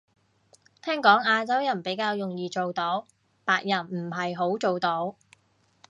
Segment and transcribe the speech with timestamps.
[0.81, 3.05] 聽講亞洲人比較容易做到，
[3.45, 5.15] 白人唔係好做到